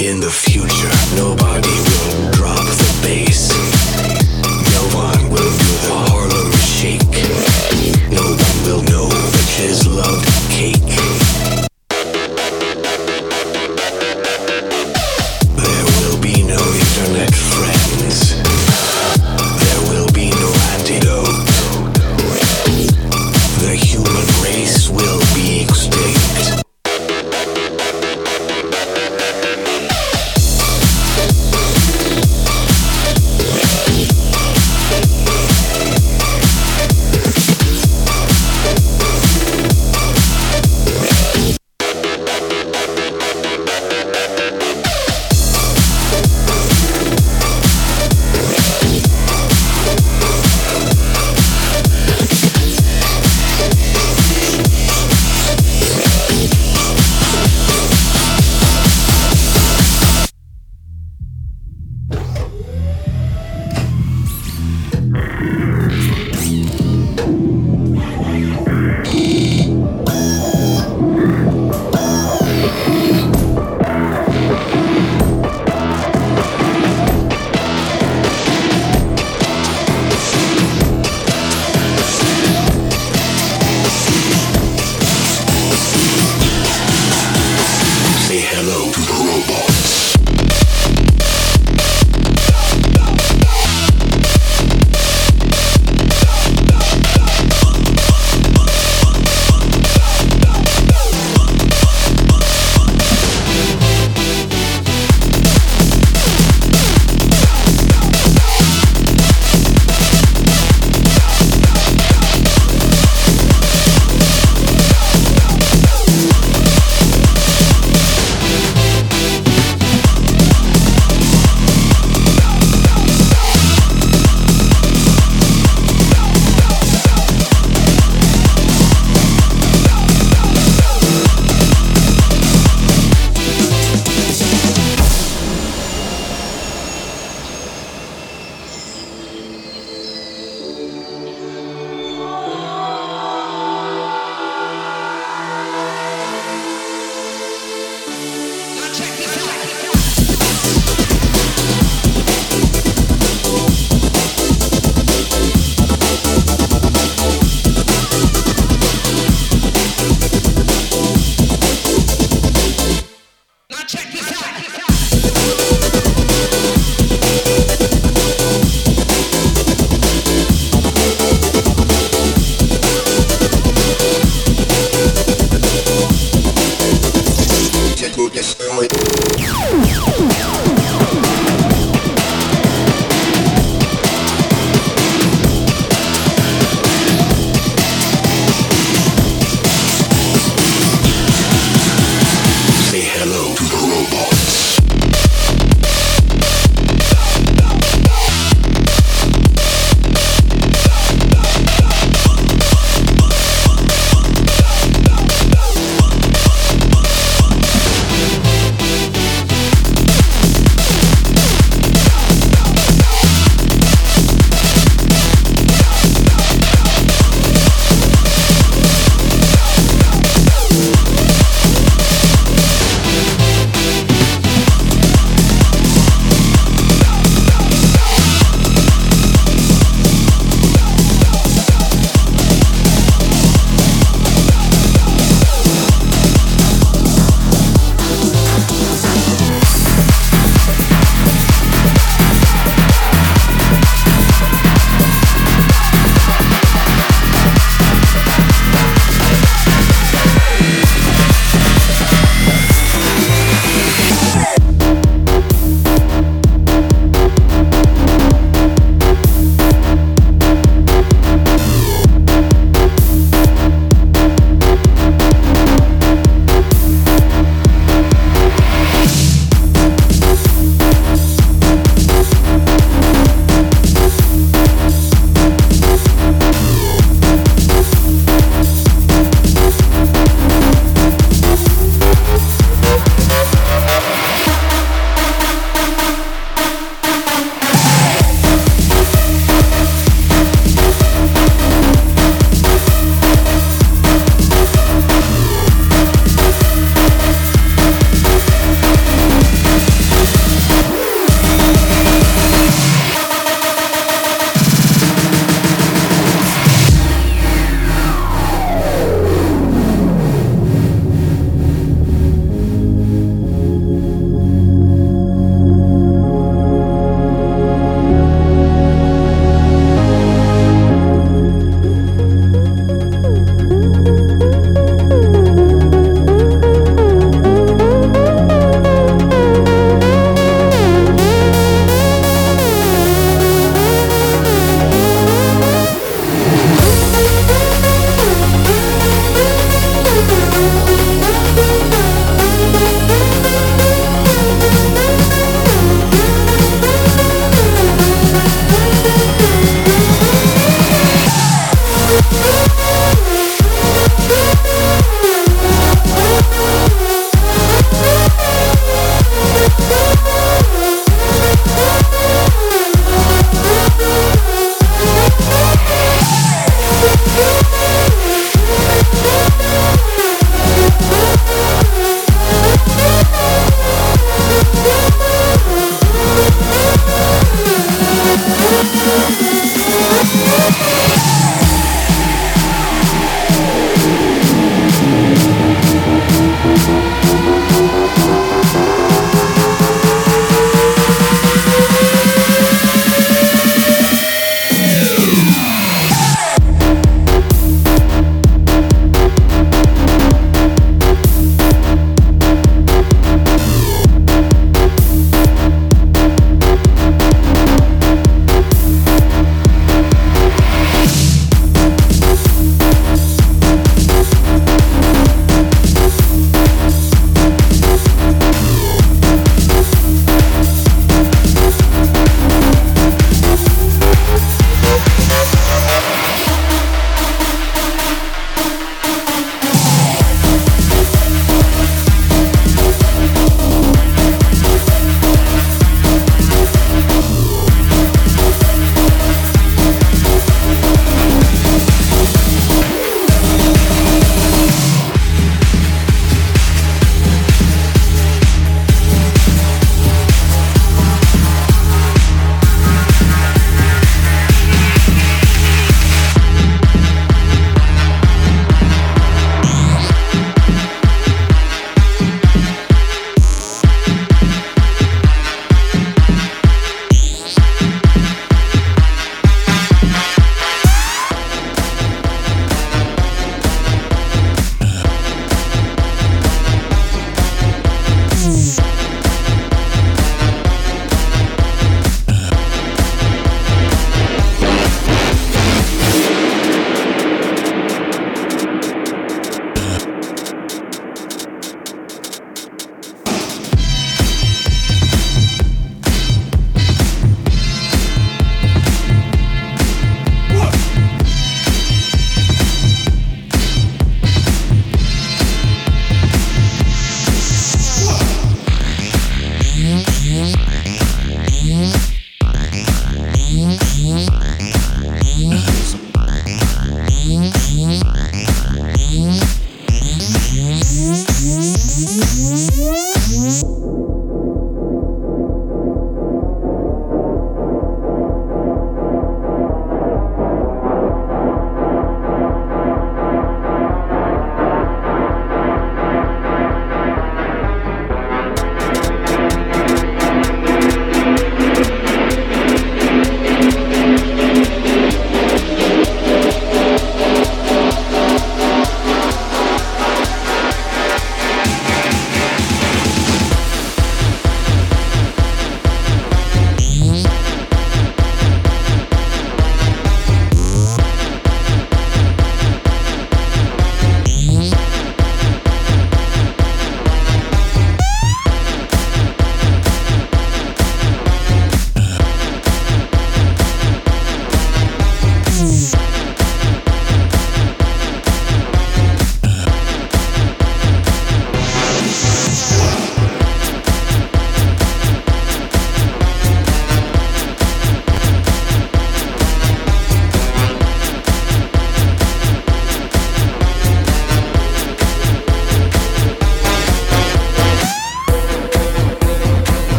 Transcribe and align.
In 0.00 0.18
the 0.18 0.30
future, 0.30 0.88
nobody 1.14 1.68
will 1.68 2.30
drop 2.30 2.56
the 2.56 3.00
bass. 3.02 3.50
No 4.72 4.96
one 4.96 5.28
will 5.28 5.52
do 5.58 5.72
the 5.84 5.94
Harlem 6.08 6.50
shake. 6.56 7.02
No 8.10 8.22
one 8.22 8.64
will 8.64 8.82
know 8.84 9.08
that 9.10 9.48
his 9.58 9.86
love 9.86 10.24
cake. 10.48 11.19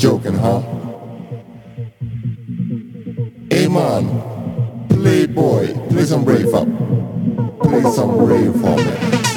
Joking, 0.00 0.32
huh? 0.32 0.62
Hey 3.50 3.68
man, 3.68 4.88
playboy, 4.88 5.74
play 5.90 6.04
some 6.06 6.24
rave 6.24 6.54
up. 6.54 6.66
Play 7.62 7.82
some 7.92 8.16
rave 8.24 8.52
for 8.52 8.76
me. 8.76 9.29